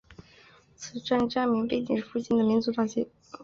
[0.73, 3.07] 此站站名背景是附近的民族大街。